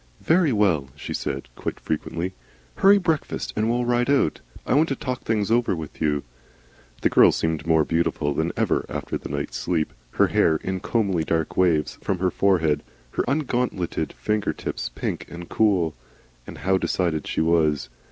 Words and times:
"Very 0.21 0.51
well," 0.51 0.89
she 0.95 1.13
said 1.13 1.47
(quite 1.55 1.79
friendly); 1.79 2.33
"hurry 2.77 2.97
breakfast, 2.97 3.53
and 3.55 3.69
we'll 3.69 3.85
ride 3.85 4.09
out. 4.09 4.41
I 4.65 4.73
want 4.73 4.89
to 4.89 4.95
talk 4.95 5.21
things 5.21 5.51
over 5.51 5.75
with 5.75 6.01
you." 6.01 6.23
The 7.03 7.09
girl 7.11 7.31
seemed 7.31 7.67
more 7.67 7.85
beautiful 7.85 8.33
than 8.33 8.51
ever 8.57 8.83
after 8.89 9.15
the 9.15 9.29
night's 9.29 9.57
sleep; 9.57 9.93
her 10.13 10.29
hair 10.29 10.55
in 10.63 10.79
comely 10.79 11.23
dark 11.23 11.55
waves 11.55 11.99
from 12.01 12.17
her 12.17 12.31
forehead, 12.31 12.81
her 13.11 13.23
ungauntleted 13.29 14.13
finger 14.13 14.53
tips 14.53 14.89
pink 14.95 15.27
and 15.29 15.49
cool. 15.49 15.93
And 16.47 16.57
how 16.57 16.79
decided 16.79 17.27
she 17.27 17.41
was! 17.41 17.89